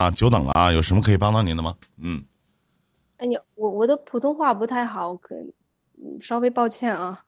[0.00, 1.76] 啊，久等了啊，有什么可以帮到您的吗？
[1.98, 2.24] 嗯，
[3.18, 5.52] 哎呀，我我的普通话不太好，可嗯
[6.22, 7.22] 稍微抱歉啊，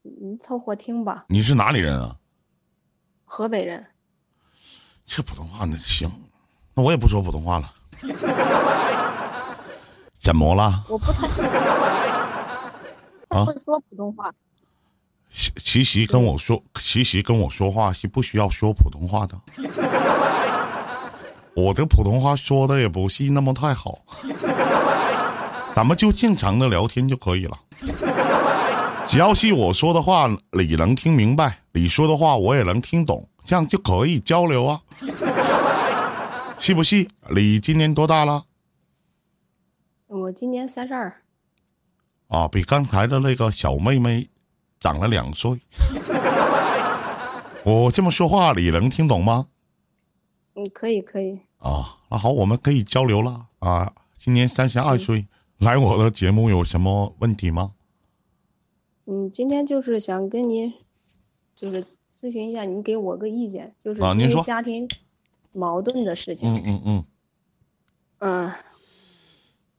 [0.00, 1.26] 你凑合听吧。
[1.28, 2.16] 你是哪里人啊？
[3.26, 3.84] 河北人，
[5.04, 6.10] 这普通话那行，
[6.72, 7.74] 那我也不说普通话了。
[10.18, 10.82] 怎么了？
[10.88, 11.28] 我不太
[13.28, 14.32] 啊会说普通话。
[15.30, 19.38] 其其实跟我说，其实跟我说话是不需要说普通话的。
[21.56, 24.00] 我的普通话说的也不是那么太好，
[25.74, 27.58] 咱们就正常的聊天就可以了。
[29.06, 34.80] 只要是我说的话你能听明白，你说的话我也能听懂，这样就可以交流啊，
[36.58, 37.06] 是不是？
[37.30, 38.44] 你今年多大了？
[40.08, 41.14] 我今年三十二，
[42.28, 44.28] 啊，比刚才的那个小妹妹
[44.80, 45.60] 长了两岁。
[47.64, 49.46] 我这么说话你能听懂吗？
[50.54, 51.40] 嗯，可以可以。
[51.64, 53.94] 啊，那好，我们可以交流了啊。
[54.18, 57.72] 今年三十二岁，来我的节目有什么问题吗？
[59.06, 60.74] 嗯，今天就是想跟您，
[61.56, 64.90] 就是咨询一下，您给我个意见，就是啊您说家庭
[65.52, 66.54] 矛盾的事情。
[66.54, 67.04] 嗯嗯嗯
[68.18, 68.52] 嗯，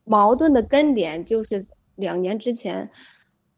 [0.02, 2.90] 矛盾的根点就是两年之前，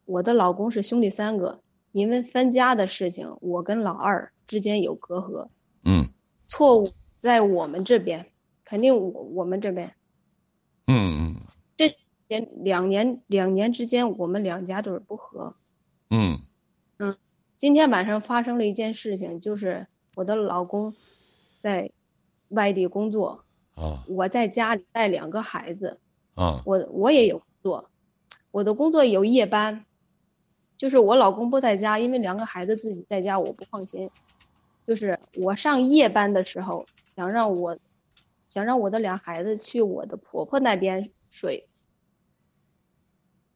[0.05, 5.48] 我的老公是兄弟三个，因为分家的事情，我跟老二之间有隔阂，
[5.83, 6.10] 嗯
[6.47, 8.27] 错误在我们这边，
[8.64, 9.94] 肯定我我们这边。
[10.86, 11.36] 嗯嗯。
[12.28, 15.55] 连两年两年之间，我们两家都是不和。
[16.10, 16.42] 嗯
[17.56, 20.94] 今天晚上发生了一件事情，就是我的老公
[21.56, 21.91] 在
[22.50, 23.44] 外地工作，
[23.75, 24.05] 啊。
[24.08, 25.98] 我在家里带两个孩子，
[26.34, 26.62] 啊。
[26.66, 27.91] 我我也有工作，
[28.50, 29.86] 我的工作有夜班，
[30.77, 34.10] 就是我老公不在家，因为两个孩子自己在家我不放心，
[34.86, 36.84] 就是我上夜班的时候，
[37.19, 37.77] 想让我
[38.47, 41.69] 想让我的俩孩子去我的婆婆那边睡，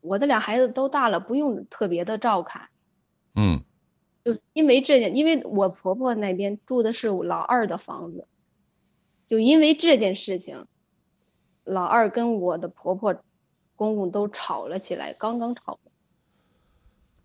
[0.00, 2.70] 我的俩孩子都大了，不用特别的照看。
[3.36, 3.62] 嗯。
[4.24, 8.26] 就是因为这件，因为我婆婆那边住的是老二的房子，
[9.26, 10.66] 就因为这件事情，
[11.62, 13.22] 老二跟我的婆婆、
[13.76, 15.78] 公公都吵了起来，刚刚吵。
[15.84, 15.92] 的。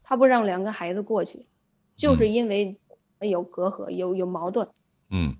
[0.03, 1.47] 他不让两个孩子过去，
[1.95, 2.79] 就是因为
[3.19, 4.69] 有隔阂、有有矛盾，
[5.09, 5.35] 嗯，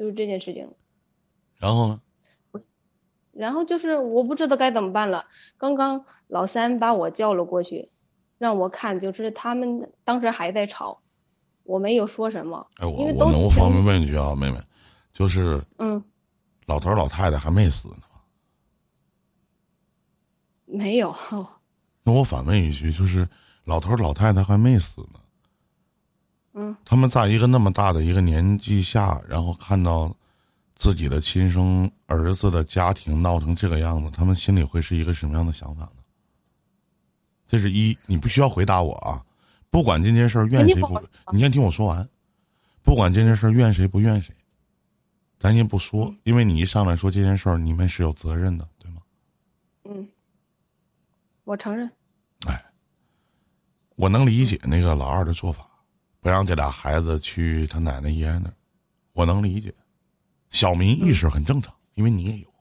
[0.00, 0.70] 就是这件事情。
[1.58, 2.00] 然后呢？
[3.32, 5.26] 然后就是我不知道该怎么办了。
[5.58, 7.90] 刚刚老三把我叫了过去，
[8.38, 11.02] 让我看，就是他们当时还在吵，
[11.64, 14.58] 我没有说什么，哎，我我能情方便问一句啊，妹妹，
[15.12, 16.02] 就是嗯，
[16.64, 17.98] 老头儿老太太还没死呢。
[20.64, 21.14] 没有，
[22.04, 23.28] 那我反问一句，就是
[23.64, 25.20] 老头儿老太太还没死呢，
[26.52, 30.16] 嗯，他们在一个那么大的一个年纪下，然后看到
[30.74, 35.92] 自己的亲生儿子的家庭闹成这个样子，他们心里会是一个什么样的想法呢？
[37.46, 39.26] 这是一，你不需要回答我啊。
[39.70, 41.00] 不管这件事儿怨谁不
[41.32, 42.08] 你先听我说完。
[42.82, 44.34] 不管这件事儿怨谁不怨谁，
[45.38, 49.02] 咱先不说嗯，因为你一上来说这件事儿，你们是有责任的，对吗？
[49.84, 50.08] 嗯，
[51.44, 51.92] 我承认，
[52.46, 52.64] 哎，
[53.96, 55.69] 我能理解那个老二的做法，
[56.20, 58.54] 不让这俩孩子去他奶奶爷爷那儿，
[59.12, 59.74] 我能理解。
[60.50, 62.52] 小民意识很正常，因为你也有。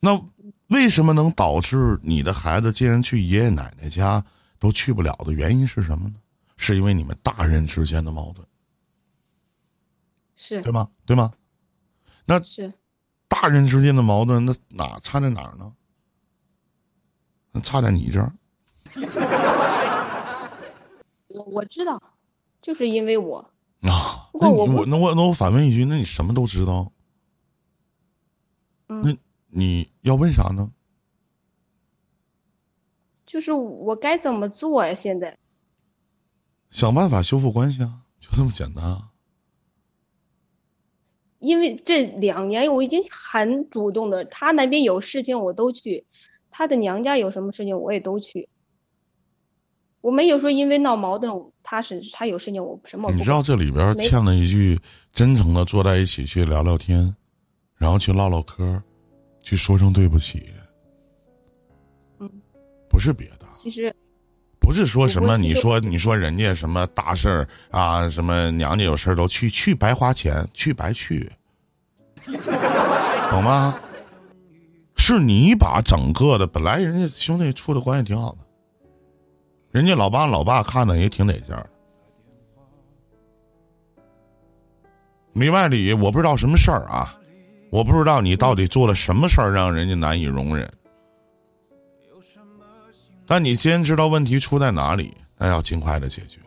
[0.00, 0.24] 那
[0.66, 4.24] 为什么能导致你的孩子竟然去爷爷奶奶家
[4.58, 6.16] 都去不了的原因是什么呢？
[6.56, 8.46] 是因为你们大人之间的矛盾，
[10.36, 10.88] 是对吗？
[11.04, 11.32] 对吗？
[12.24, 12.72] 那是，
[13.28, 15.74] 大人之间的矛盾，那哪差在哪儿呢？
[17.50, 18.32] 那差在你这儿。
[21.34, 22.00] 我我知道，
[22.62, 23.50] 就是因为我，
[23.80, 26.92] 那你我那我那我反问一句，那你什么都知道，
[28.88, 29.16] 嗯，那
[29.48, 30.70] 你要问啥呢？
[33.26, 34.94] 就是我该怎么做呀？
[34.94, 35.36] 现在，
[36.70, 39.10] 想办法修复关系啊，就这么简单啊。
[41.40, 46.06] 因为这两年我已经很主动的，他那边有事情我都去，
[46.50, 48.48] 他的娘家有什么事情我也都去，
[50.04, 54.78] 我没有说因为闹矛盾，他是他有事情我什么不你知道这里边没欠了一句
[55.14, 57.16] 真诚的坐在一起去聊聊天，
[57.78, 58.82] 然后去唠唠嗑，
[59.40, 60.44] 去说声对不起，
[62.18, 62.30] 嗯，
[62.90, 63.96] 不是别的，其实
[64.60, 71.32] 不是说什么你说你说人家什么大事儿啊，什么娘家有事儿都去，去白花钱，去白去，
[73.30, 73.80] 懂吗？
[74.96, 78.43] 是你把整个的本来人家兄弟处的关系挺好的，
[79.74, 81.68] 人家老爸老爸看的也挺得劲儿，
[85.32, 87.18] 里外里我不知道什么事儿啊，
[87.72, 90.72] 我不知道你到底做了什么事儿让人家难以容忍。
[93.26, 96.38] 但你先知道问题出在哪里，那要尽快的解决。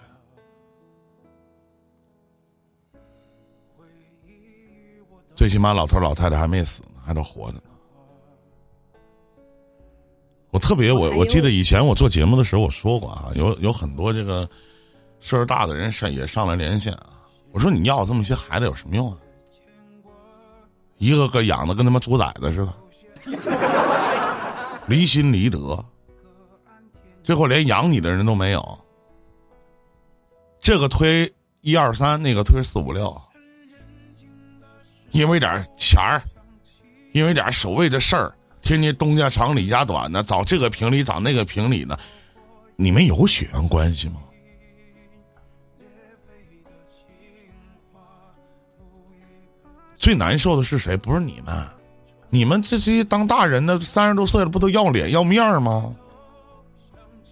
[5.36, 7.64] 最起码老头老太太还没死呢，还都活着呢。
[10.58, 14.50] 我特别我我记得以前我做节目的时候我说过啊，有有很多这个
[15.20, 17.10] 岁数大的人上也上来连线啊。
[17.52, 19.18] 我说你要这么些孩子有什么用啊？
[20.98, 22.74] 一个个养的跟他妈猪崽子似的，
[24.88, 25.86] 离心离德，
[27.24, 28.80] 最后连养你的人都没有。
[30.58, 33.22] 这个推一二三，那个推四五六，
[35.12, 36.24] 因为点钱儿，
[37.14, 38.37] 因为点所谓的事儿。
[38.68, 41.98] 天天东家长李家短的，找这个评理，找那个评理呢？
[42.76, 44.18] 你们有血缘关系吗？
[49.98, 50.98] 最难受的是谁？
[50.98, 51.66] 不是你们，
[52.30, 55.96] 你们这些当大人的三十多岁了，不都要脸要面吗？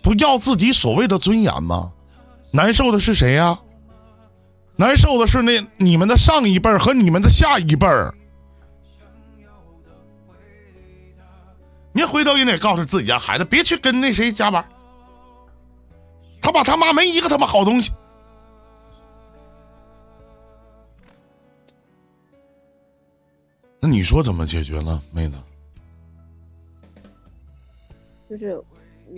[0.01, 1.91] 不要自己所谓的尊严吗？
[2.51, 3.59] 难受的是谁呀？
[4.77, 8.15] 难受的是那你们的上一辈和你们的下一辈儿。
[11.95, 14.67] 您回头也得告诉自己家孩子，别去跟那谁加班。
[16.41, 17.93] 他爸他妈没一个他妈好东西。
[23.79, 25.37] 那你说怎么解决呢，妹子？
[28.29, 28.61] 就是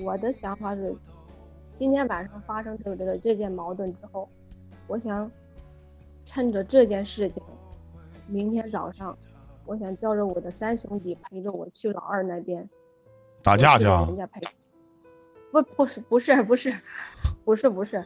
[0.04, 0.96] 我的想法是，
[1.74, 4.30] 今天晚上发生这个这件矛盾之后，
[4.86, 5.32] 我想
[6.26, 7.42] 趁着这件事情，
[8.28, 9.18] 明天早上。
[9.68, 12.70] 我想叫着我的三兄弟陪着我去老二那边
[13.44, 14.06] 打架去啊！
[14.08, 14.40] 人家陪，
[15.52, 16.80] 不不是不是不是
[17.44, 18.06] 不是不是。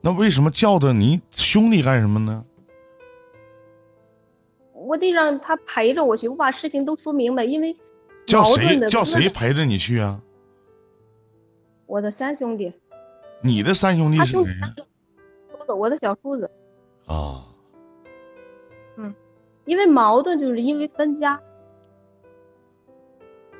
[0.00, 2.46] 那为什么叫的你兄弟干什么呢？
[4.72, 7.76] 我得让他陪着我去，我把事情都说明白，因为
[8.26, 10.22] 叫谁叫谁陪着你去啊？
[11.86, 12.72] 我的三兄弟。
[13.42, 14.54] 你的三兄弟是谁？
[15.68, 16.50] 我的小叔子。
[17.06, 17.46] 啊。
[18.96, 19.14] 嗯。
[19.64, 21.40] 因为矛盾就是因为分家，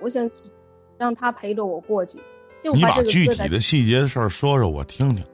[0.01, 0.31] 我想
[0.99, 2.19] 让他陪着我过去。
[2.75, 5.25] 你把具体的细节的事儿说说我听听，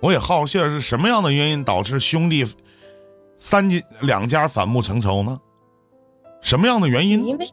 [0.00, 2.44] 我也好奇是什么样的原因导致兄弟
[3.38, 5.40] 三家两家反目成仇呢？
[6.42, 7.24] 什么样的原因？
[7.24, 7.52] 因为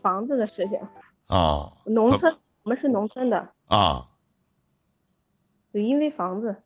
[0.00, 0.78] 房子的事情
[1.26, 1.72] 啊。
[1.84, 4.08] 农村，我们是农村的啊。
[5.72, 6.56] 对，因为房子，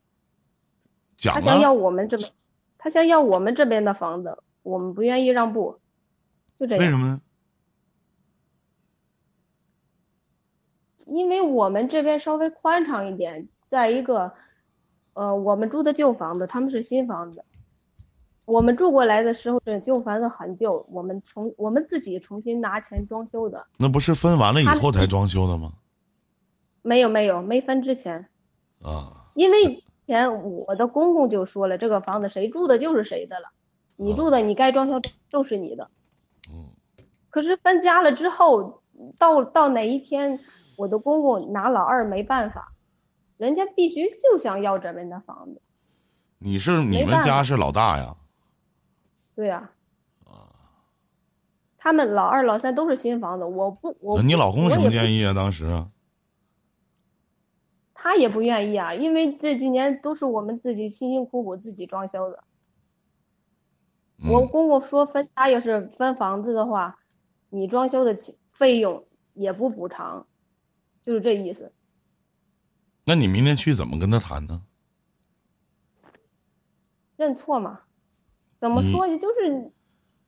[1.20, 2.32] 他想要我们这边，
[2.79, 4.38] 他想要我们这边的房子。
[4.64, 5.78] 我们不愿意让步，
[6.56, 6.84] 就这样。
[6.84, 7.20] 为什么呢？
[11.06, 14.32] 因为我们这边稍微宽敞一点，在一个，
[15.12, 17.44] 呃，我们住的旧房子，他们是新房子。
[18.46, 23.67] 我们住过来的时候，这旧房子很旧，我们重我们自己重新拿钱装修的。
[23.78, 25.75] 那不是分完了以后才装修的吗？
[26.82, 28.28] 没有没有，没分之前。
[28.82, 29.31] 啊。
[29.34, 33.49] 因为前我的公公就说了，这个房子谁住的就是谁的了。
[33.96, 35.00] 你住的，你该装修
[35.31, 35.91] 都是你的。
[36.50, 36.70] 嗯。
[37.31, 38.82] 可是分家了之后，
[39.19, 40.41] 到到哪一天，
[40.76, 42.73] 我的公公拿老二没办法，
[43.37, 45.61] 人家必须就想要这边的房子。
[46.38, 48.17] 你是你们家是老大呀？
[49.34, 49.70] 对呀。
[50.24, 50.53] 啊。
[51.79, 54.22] 他们老二老三都是新房子，我不我。
[54.22, 55.34] 你老公什么建议啊？
[55.34, 55.84] 当时。
[57.94, 62.44] 他也不愿意啊，因为这几年都是我们自己辛辛苦苦自己装修的。
[64.23, 66.99] 我公公说分家要是分房子的话，
[67.51, 68.15] 你装修的
[68.53, 69.05] 费用
[69.35, 70.27] 也不补偿，
[71.03, 71.73] 就是这意思。
[73.05, 74.63] 那你明天去怎么跟他谈呢？
[77.17, 77.81] 认错嘛？
[78.56, 79.19] 怎么说呢？
[79.19, 79.71] 就是。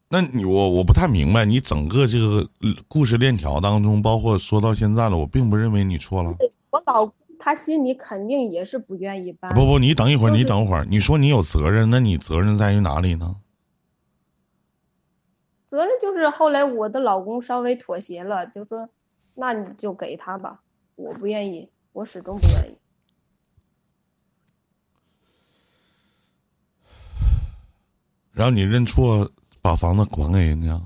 [0.09, 2.49] 那你我我不太明白，你整个这个
[2.87, 6.37] 故事链条当中，包括说到现在了，我并不认为你错了。
[6.71, 9.55] 我老公他心里肯定也是不愿意搬。
[9.55, 13.37] 不不，你等一会儿，你等会儿，你说你有责任，那你责任在于哪里呢？
[15.67, 18.89] 责任就是后来我的老公稍微妥协了，就说
[19.35, 20.63] 那你就给他吧，
[20.95, 22.79] 我不愿意，我始终不愿意。
[28.33, 30.81] 然后你认错，把房子还给人家。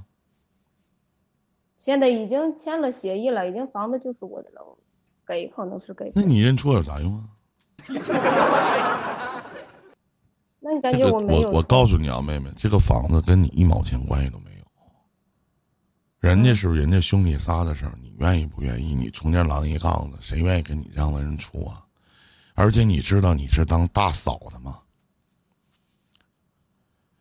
[1.76, 4.78] 现在已经签了协议了，已经房子就是我的了，
[5.26, 6.12] 给可能是给。
[6.14, 7.28] 那你认错有啥用啊？
[10.60, 11.48] 那你感觉我没有？
[11.50, 14.49] 我我告诉你啊，妹妹，这个房子跟你一毛钱关系都没有。
[16.20, 18.94] 人家是人家兄弟仨的事儿，你愿意不愿意？
[18.94, 21.86] 你中间狼一杠子，谁愿意跟你这样的人处啊？
[22.54, 24.80] 而且你知道你是当大嫂的吗？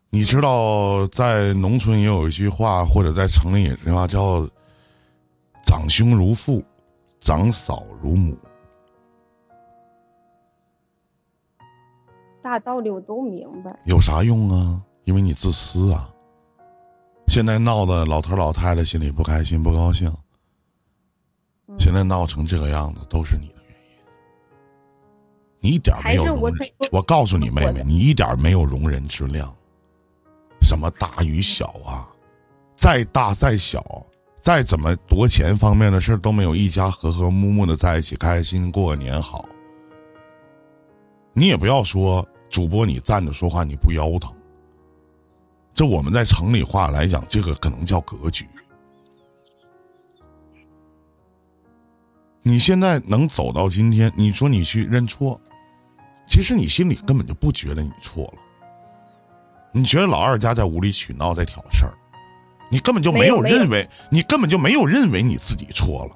[0.10, 4.50] 你知道，在农村也有一句话，或者在城里也句话叫
[5.65, 6.65] “长兄如父，
[7.22, 8.38] 长嫂如母”。
[12.41, 13.79] 大道理我都明白。
[13.86, 14.82] 有啥用啊？
[15.06, 16.13] 因为你自私啊！
[17.30, 20.12] 现在闹的老头老太太心里不开心不高兴，
[21.78, 24.00] 现在闹成这个样子都是你的原因。
[25.60, 29.54] 你一点没有容忍，我告诉你妹妹，你一点没有容人之量。
[30.64, 32.10] 什么大与小啊？
[32.76, 39.48] 再大再小，再怎么夺钱方面的事都没有一家和和睦睦的在一起，开心过个年好。
[41.34, 44.34] 你也不要说主播，你站着说话你不腰疼。
[45.74, 48.48] 这我们在城里话来讲，这个可能叫格局。
[52.42, 55.40] 你现在能走到今天，你说你去认错，
[56.26, 58.34] 其实你心里根本就不觉得你错了。
[59.72, 61.94] 你觉得老二家在无理取闹，在挑事儿，
[62.72, 66.16] 你根本就没有认为，你根本就没有认为你自己错了。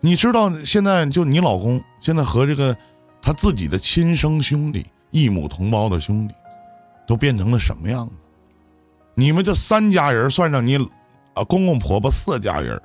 [0.00, 2.76] 你知道现在就你老公现在和这个
[3.22, 6.34] 他自己的亲生兄弟、异母同胞的兄弟，
[7.08, 8.14] 都变成了什么样子？
[9.14, 10.76] 你们这三家人算上你
[11.34, 12.80] 啊公公婆婆四家人，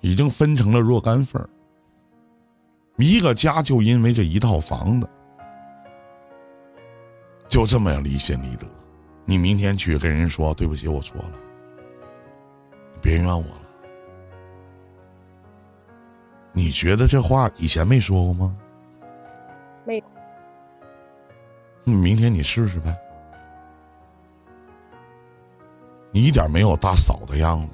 [0.00, 1.48] 已经分成了若干份儿。
[2.96, 5.08] 一个家就因为这一套房子。
[7.46, 8.66] 就这么样离心离德，
[9.24, 11.32] 你明天去跟人说对不起，我错了，
[13.02, 13.62] 别怨我了。
[16.52, 18.56] 你觉得这话以前没说过吗？
[19.84, 20.04] 没有。
[21.84, 22.96] 你明天你试试呗。
[26.12, 27.72] 你一点没有大嫂的样子。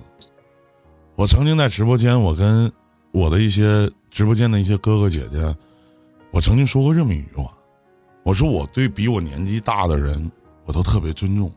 [1.15, 2.71] 我曾经在直播间，我跟
[3.13, 5.57] 我的一些直播间的一些哥哥姐姐，
[6.31, 7.53] 我曾经说过这么一句话。
[8.23, 10.31] 我说我对比我年纪大的人，
[10.65, 11.51] 我都特别尊重。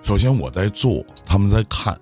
[0.00, 2.00] 首先我在做，他们在看，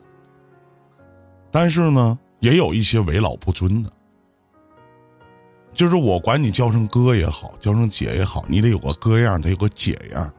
[1.50, 3.90] 但是呢，也有一些为老不尊的，
[5.72, 10.32] 就是我管你叫声哥也好，叫声姐也好，你得有个哥样，得有个姐样。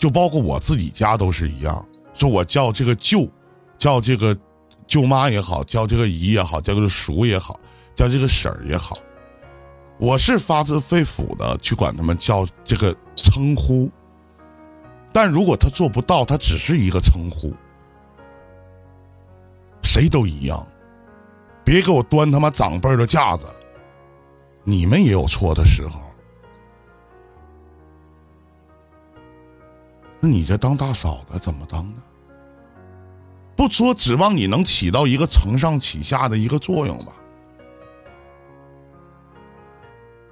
[0.00, 3.28] 就包括我自己家都是一样，说我叫这个舅，
[3.76, 4.36] 叫这个
[4.86, 7.60] 舅妈也好，叫这个姨也好，叫这个叔也好，
[7.94, 8.96] 叫这个婶儿也好。
[9.98, 13.90] 我是发自肺腑的去管他们叫这个称呼，
[15.12, 17.52] 但如果他做不到，他只是一个称呼，
[19.82, 20.66] 谁都一样。
[21.62, 23.46] 别给我端他妈长辈的架子，
[24.64, 26.00] 你们也有错的时候。
[30.20, 32.02] 那你这当大嫂的怎么当呢？
[33.56, 37.12] 不说指望你能起到一个承上启下的一个作用吧。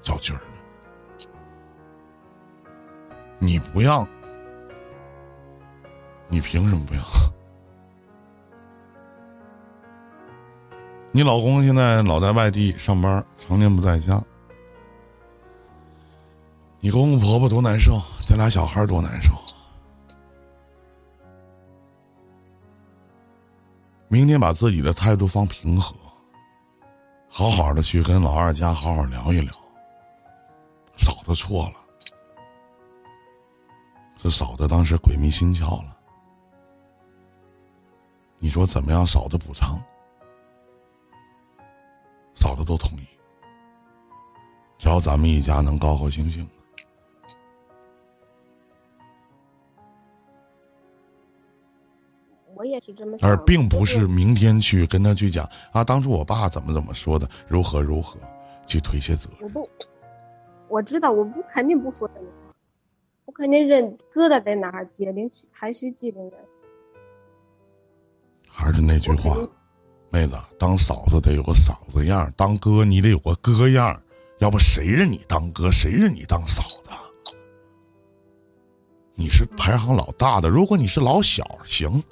[0.01, 0.41] 小军儿，
[3.39, 4.09] 你不让，
[6.29, 7.03] 你凭什么不让？
[11.13, 14.23] 你老公现在老在外地上班，常年不在家。
[16.81, 19.33] 你公公婆婆多难受，咱俩小孩多难受。
[24.11, 25.95] 明天把自己的态度放平和，
[27.29, 29.55] 好好的去跟老二家好好聊一聊。
[30.97, 31.75] 嫂子错了，
[34.17, 35.95] 这嫂子当时鬼迷心窍了。
[38.39, 39.07] 你说怎么样？
[39.07, 39.79] 嫂子补偿，
[42.35, 43.07] 嫂子都同意，
[44.79, 46.49] 只要咱们一家能高高兴兴
[52.59, 53.31] 我也是这么想。
[53.31, 58.19] 而并不是明天去跟他去讲啊，当初我爸怎么怎么说的，如何如何
[58.67, 59.43] 去推卸责任。
[59.45, 59.71] 我不，
[60.69, 62.55] 我知道，我不肯定不说这个话，
[63.27, 66.33] 我肯定认疙瘩在哪儿，解铃还需系铃人。
[68.47, 69.37] 还是那句话，
[70.11, 74.03] 妹子，当嫂子得有个嫂子样，当哥你得有个哥样，
[74.41, 76.91] 要不谁认你当哥，谁认你当嫂子？
[79.15, 82.03] 你是排行老大的，如果你是老小，行。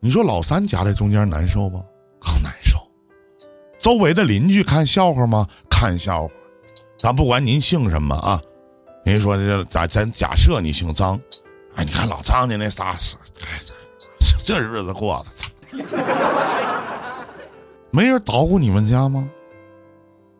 [0.00, 1.84] 你说老三夹在中间难受吗？
[2.20, 2.78] 更难受。
[3.78, 5.48] 周围的邻居看笑话吗？
[5.70, 6.34] 看笑话。
[7.00, 8.42] 咱不管您姓什么啊，
[9.04, 11.20] 您说这咱咱假设你姓张，
[11.76, 13.16] 哎，你看老张家那仨是，
[14.18, 15.48] 这这日子过的，操，
[17.92, 19.30] 没人捣鼓你们家吗？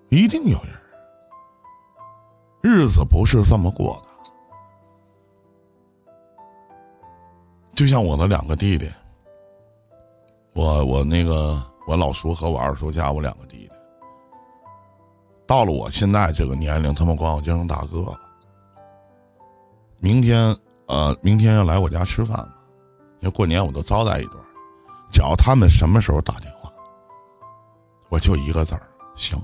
[0.09, 0.75] 一定有人，
[2.61, 4.09] 日子不是这么过的。
[7.77, 8.91] 就像我的两个弟弟，
[10.59, 13.71] 我我那个我老叔和我二叔家我两个弟弟。
[15.47, 18.13] 到了我现在这个年龄，他们管我叫声大哥。
[20.01, 20.57] 明天
[20.89, 22.55] 呃，明天要来我家吃饭嘛，
[23.21, 24.35] 因为过年我都招待一顿。
[25.13, 26.69] 只要他们什么时候打电话，
[28.09, 28.83] 我就一个字儿，
[29.15, 29.41] 行，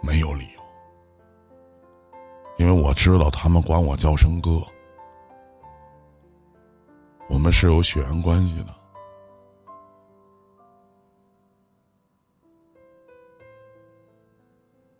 [0.00, 0.62] 没有理由，
[2.56, 4.62] 因为我知道他们管我叫声哥，
[7.42, 8.66] 我们是有血缘关系的。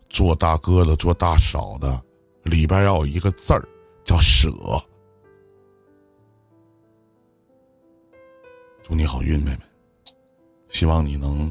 [0.09, 2.03] 做大哥的，做大嫂的，
[2.43, 3.63] 里边要有一个字儿，
[4.03, 4.51] 叫舍。
[8.83, 9.61] 祝你好运，妹妹。
[10.69, 11.49] 希望你能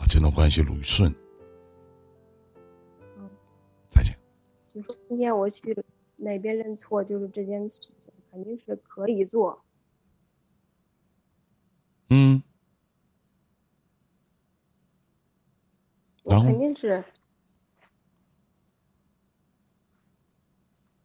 [0.00, 1.14] 把这段关系捋顺。
[3.18, 3.28] 嗯，
[3.90, 4.16] 再见。
[4.70, 5.76] 就说今天我去
[6.16, 9.62] 那边认错，就是这件事情肯定是可以做。
[12.10, 12.42] 嗯。
[16.24, 17.04] 我肯定是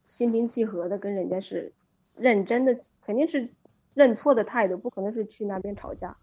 [0.04, 1.72] 心平气和的跟人家是
[2.16, 3.54] 认真的，肯定是。
[3.94, 6.16] 认错的态度不可能是去那边吵架，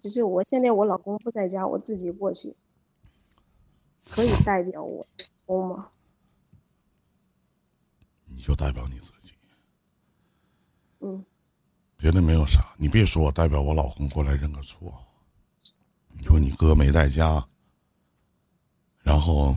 [0.00, 2.56] 只是我现在我老公不在家，我自己过去，
[4.10, 5.92] 可以代表我老公吗？
[8.26, 9.34] 你就代表你自己。
[11.00, 11.24] 嗯。
[12.02, 15.06] 别的没有啥，你别说我代表我老公过来认个错。
[16.08, 17.46] 你说你哥没在家，
[19.02, 19.54] 然后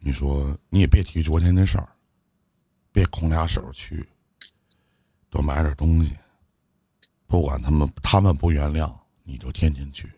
[0.00, 1.88] 你说你也别提昨天的事儿，
[2.90, 4.08] 别空俩手去。
[5.30, 6.16] 多买点东西，
[7.28, 10.10] 不管他们他们不原谅，你就天天去。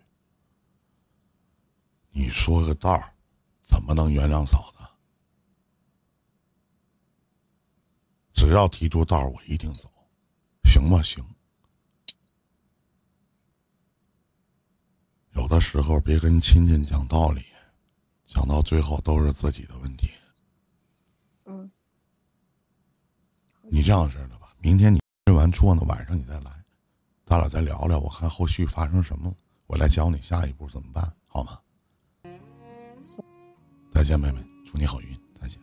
[2.12, 3.12] 你说个道儿，
[3.61, 4.83] 怎么能原谅嫂子？
[8.33, 9.90] 只要提出道儿，我一定走，
[10.79, 11.03] 行吗？
[11.03, 11.25] 行。
[15.33, 17.43] 有的时候别跟亲戚讲道理，
[18.27, 20.09] 讲到最后都是自己的问题。
[21.47, 21.69] 嗯。
[23.62, 24.55] 你这样式的吧。
[24.61, 26.64] 明天你认完错呢，晚上你再来，
[27.25, 29.35] 咱俩再聊聊，我看后续发生什么，
[29.67, 31.59] 我来教你下一步怎么办，好吗？
[33.91, 35.61] 再见，妹妹，祝你好运，再见。